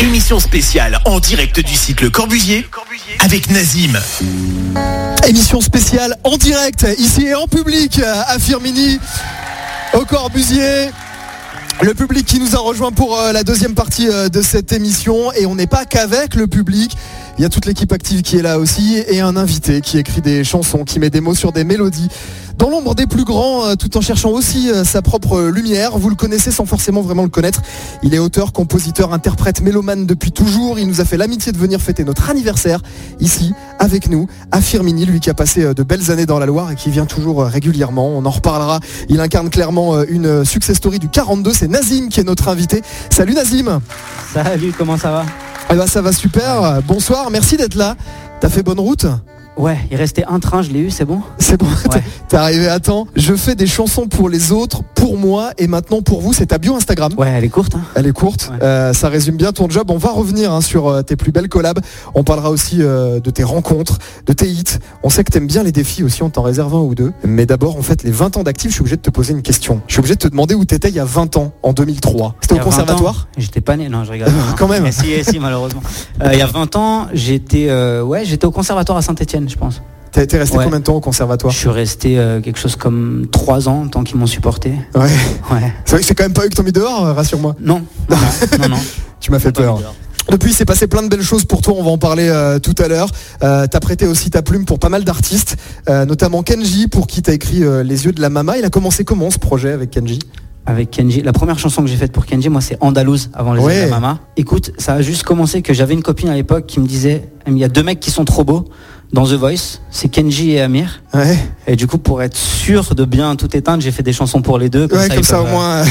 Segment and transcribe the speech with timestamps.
[0.00, 2.68] Émission spéciale en direct du site Le Corbusier
[3.20, 3.98] avec Nazim.
[5.26, 8.98] Émission spéciale en direct, ici et en public, à Firmini,
[9.94, 10.90] au Corbusier.
[11.82, 15.30] Le public qui nous a rejoint pour euh, la deuxième partie euh, de cette émission
[15.32, 16.96] et on n'est pas qu'avec le public.
[17.38, 20.22] Il y a toute l'équipe active qui est là aussi et un invité qui écrit
[20.22, 22.08] des chansons, qui met des mots sur des mélodies.
[22.56, 25.98] Dans l'ombre des plus grands, euh, tout en cherchant aussi sa propre lumière.
[25.98, 27.60] Vous le connaissez sans forcément vraiment le connaître.
[28.02, 30.78] Il est auteur, compositeur, interprète, mélomane depuis toujours.
[30.78, 32.80] Il nous a fait l'amitié de venir fêter notre anniversaire
[33.20, 36.72] ici avec nous à Firmini, lui qui a passé de belles années dans la Loire
[36.72, 38.08] et qui vient toujours régulièrement.
[38.08, 38.80] On en reparlera.
[39.10, 41.52] Il incarne clairement une success story du 42.
[41.66, 42.80] C'est Nazim qui est notre invité.
[43.10, 43.80] Salut Nazim
[44.32, 45.26] Salut, comment ça va?
[45.68, 46.80] Eh ben, Ça va super.
[46.86, 47.96] Bonsoir, merci d'être là.
[48.40, 49.04] T'as fait bonne route?
[49.56, 51.66] Ouais, il restait un train, je l'ai eu, c'est bon C'est bon,
[52.28, 53.06] t'es arrivé à temps.
[53.16, 56.34] Je fais des chansons pour les autres, pour moi et maintenant pour vous.
[56.34, 57.12] C'est ta bio Instagram.
[57.16, 57.74] Ouais, elle est courte.
[57.74, 57.80] Hein.
[57.94, 58.50] Elle est courte.
[58.62, 59.90] Euh, ça résume bien ton job.
[59.90, 61.78] On va revenir hein, sur euh, tes plus belles collabs.
[62.14, 64.78] On parlera aussi euh, de tes rencontres, de tes hits.
[65.02, 67.12] On sait que t'aimes bien les défis aussi, on t'en réserve un ou deux.
[67.24, 69.42] Mais d'abord, en fait, les 20 ans d'actifs, je suis obligé de te poser une
[69.42, 69.80] question.
[69.86, 72.34] Je suis obligé de te demander où t'étais il y a 20 ans, en 2003.
[72.40, 74.28] C'était au conservatoire J'étais pas né, non, je rigole.
[74.58, 74.90] Quand même.
[74.92, 75.82] si, si, malheureusement.
[76.30, 77.70] il y a 20 ans, j'étais
[78.02, 79.82] ouais, j'étais au conservatoire à Saint-Etienne, je pense.
[80.16, 83.26] T'as été resté combien de temps au conservatoire Je suis resté euh, quelque chose comme
[83.30, 84.70] trois ans, tant qu'ils m'ont supporté.
[84.94, 85.02] Ouais.
[85.02, 85.74] ouais.
[85.84, 87.54] C'est vrai que c'est quand même pas eux qui t'ont mis dehors, euh, rassure-moi.
[87.60, 87.82] Non.
[88.08, 88.78] non, non,
[89.20, 89.78] tu m'as fait peur.
[90.30, 92.74] Depuis, c'est passé plein de belles choses pour toi, on va en parler euh, tout
[92.78, 93.10] à l'heure.
[93.42, 97.34] Euh, t'as prêté aussi ta plume pour pas mal d'artistes, notamment Kenji, pour qui t'as
[97.34, 98.56] écrit Les yeux de la mama.
[98.56, 100.18] Il a commencé comment ce projet avec Kenji?
[100.64, 101.20] Avec Kenji.
[101.20, 103.80] La première chanson que j'ai faite pour Kenji, moi, c'est Andalouse avant les yeux de
[103.82, 104.18] la mama.
[104.38, 107.58] Écoute, ça a juste commencé que j'avais une copine à l'époque qui me disait, il
[107.58, 108.64] y a deux mecs qui sont trop beaux
[109.12, 111.02] dans The Voice, c'est Kenji et Amir.
[111.66, 114.58] Et du coup, pour être sûr de bien tout éteindre, j'ai fait des chansons pour
[114.58, 114.88] les deux.
[114.88, 115.84] Comme ça, comme ça au moins,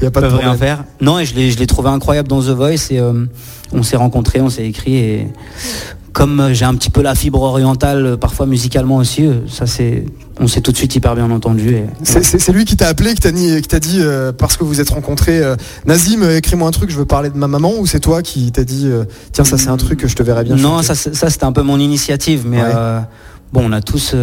[0.00, 0.84] il a pas de rien faire.
[1.00, 3.26] Non, et je l'ai trouvé incroyable dans The Voice et euh,
[3.72, 5.28] on s'est rencontrés, on s'est écrit et
[6.14, 9.66] comme euh, j'ai un petit peu la fibre orientale, euh, parfois musicalement aussi, euh, ça
[9.66, 10.06] c'est,
[10.40, 11.76] on s'est tout de suite hyper bien entendu.
[12.04, 14.00] C'est lui qui t'a appelé, qui t'a dit,
[14.38, 15.42] parce que vous êtes rencontrés,
[15.86, 18.64] Nazim, écris-moi un truc, je veux parler de ma maman, ou c'est toi qui t'a
[18.64, 18.88] dit,
[19.32, 20.56] tiens ça c'est un truc que je te verrais bien.
[20.56, 22.60] Non, ça, c'était un peu mon initiative, mais
[23.52, 24.14] bon, on a tous,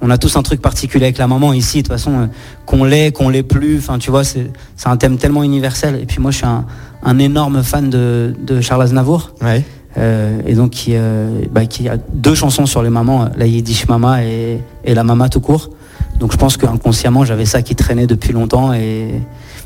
[0.00, 1.78] on a tous un truc particulier avec la maman ici.
[1.78, 2.28] De toute façon,
[2.64, 3.78] qu'on l'ait, qu'on l'ait plus.
[3.78, 4.50] Enfin, tu vois, c'est
[4.84, 5.98] un thème tellement universel.
[6.00, 9.32] Et puis moi, je suis un, énorme fan de, de Charles Aznavour.
[9.42, 9.64] Ouais.
[9.98, 13.88] Euh, et donc qui, euh, bah, qui, a deux chansons sur les mamans, la Yiddish
[13.88, 15.70] Mama et, la Mama tout court.
[16.18, 19.20] Donc je pense qu'inconsciemment j'avais ça qui traînait depuis longtemps et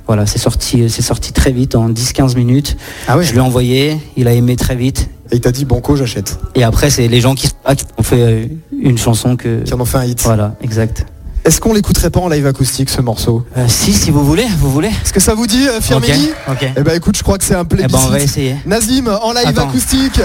[0.06, 2.76] voilà, c'est sorti, c'est sorti très vite en 10-15 minutes.
[3.06, 5.10] Ah Je lui ai envoyé, il a aimé très vite.
[5.30, 6.40] Et il t'a dit banco, j'achète.
[6.56, 8.46] Et après c'est les gens qui, qui ont fait euh,
[8.82, 9.62] une chanson que.
[9.62, 10.22] Qui en ont fait un hit.
[10.22, 11.06] Voilà, exact.
[11.44, 13.46] Est-ce qu'on l'écouterait pas en live acoustique ce morceau?
[13.56, 14.88] Euh, Si, si vous voulez, vous voulez.
[14.88, 16.30] Est-ce que ça vous dit, euh, Firmini?
[16.48, 16.66] Ok.
[16.76, 17.96] Eh ben écoute, je crois que c'est un plébiscite.
[17.98, 18.56] Eh ben on va essayer.
[18.66, 20.20] Nazim en live acoustique.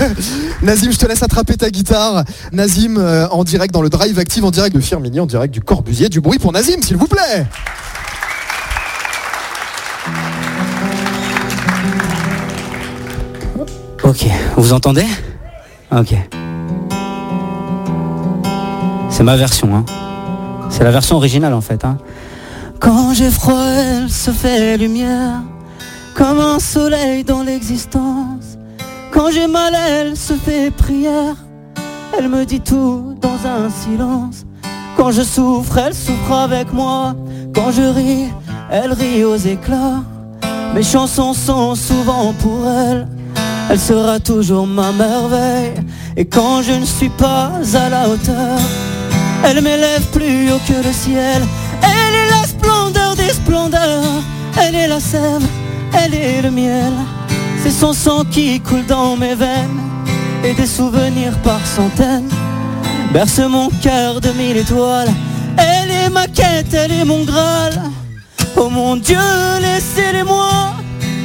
[0.62, 2.24] Nazim, je te laisse attraper ta guitare.
[2.52, 5.60] Nazim euh, en direct dans le Drive Active, en direct de Firmini, en direct du
[5.60, 6.08] Corbusier.
[6.08, 7.46] Du bruit pour Nazim, s'il vous plaît.
[14.02, 14.26] Ok,
[14.56, 15.06] vous entendez?
[15.92, 16.14] Ok.
[19.10, 19.84] C'est ma version, hein.
[20.70, 21.84] C'est la version originale en fait.
[21.84, 21.98] Hein.
[22.80, 25.42] Quand j'ai froid, elle se fait lumière,
[26.14, 28.56] comme un soleil dans l'existence.
[29.10, 31.34] Quand j'ai mal, elle se fait prière.
[32.16, 34.44] Elle me dit tout dans un silence.
[34.96, 37.14] Quand je souffre, elle souffre avec moi.
[37.54, 38.28] Quand je ris,
[38.70, 40.02] elle rit aux éclats.
[40.74, 43.08] Mes chansons sont souvent pour elle.
[43.70, 45.74] Elle sera toujours ma merveille.
[46.16, 48.58] Et quand je ne suis pas à la hauteur,
[49.44, 51.42] elle m'élève plus haut que le ciel.
[51.82, 54.22] Elle est la splendeur des splendeurs.
[54.60, 55.46] Elle est la sève,
[55.92, 56.92] elle est le miel.
[57.62, 59.80] C'est son sang qui coule dans mes veines.
[60.44, 62.28] Et des souvenirs par centaines.
[63.12, 65.12] Berce mon cœur de mille étoiles.
[65.56, 67.80] Elle est ma quête, elle est mon Graal.
[68.56, 69.18] Oh mon Dieu,
[69.60, 70.72] laissez-les-moi.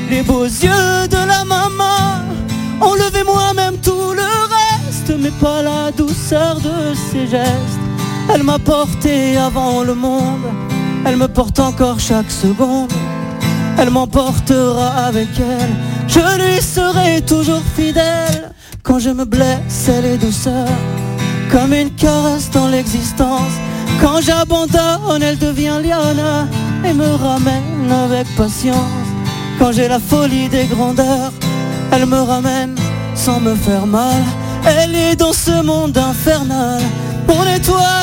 [0.09, 2.22] Les beaux yeux de la maman.
[2.81, 5.13] Enlevez-moi même tout le reste.
[5.19, 7.82] Mais pas la douceur de ses gestes.
[8.33, 10.47] Elle m'a porté avant le monde,
[11.06, 12.91] elle me porte encore chaque seconde.
[13.77, 15.75] Elle m'emportera avec elle,
[16.07, 18.51] je lui serai toujours fidèle.
[18.81, 20.68] Quand je me blesse, elle est douceur,
[21.51, 23.53] comme une caresse dans l'existence.
[24.01, 26.47] Quand j'abandonne, elle devient liane
[26.83, 29.07] et me ramène avec patience.
[29.59, 31.31] Quand j'ai la folie des grandeurs,
[31.91, 32.75] elle me ramène
[33.13, 34.24] sans me faire mal.
[34.65, 36.81] Elle est dans ce monde infernal
[37.27, 38.02] mon étoile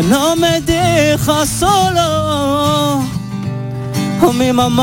[0.00, 3.02] no me deja solo.
[4.24, 4.82] Oh mi maman,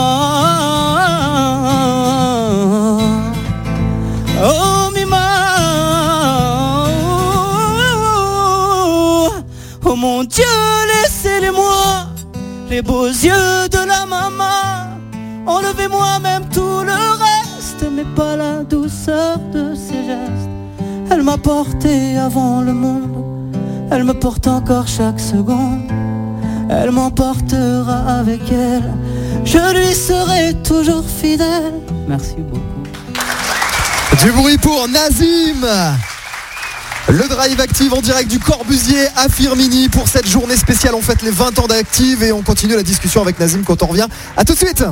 [4.44, 5.30] oh mi maman,
[9.86, 10.44] oh mon Dieu,
[10.88, 12.08] laissez-les-moi
[12.70, 14.90] les beaux yeux de la maman.
[15.48, 20.50] Enlevez-moi même tout le reste, mais pas la douceur de ses gestes.
[21.10, 23.29] Elle m'a porté avant le monde,
[23.92, 25.92] elle me porte encore chaque seconde.
[26.70, 28.94] Elle m'emportera avec elle,
[29.44, 31.74] je lui serai toujours fidèle.
[32.08, 32.60] Merci beaucoup.
[34.24, 35.66] Du bruit pour Nazim
[37.12, 40.94] le drive active en direct du Corbusier à Firmini pour cette journée spéciale.
[40.94, 43.88] On fête les 20 ans d'active et on continue la discussion avec Nazim quand on
[43.88, 44.06] revient.
[44.38, 44.84] A tout de suite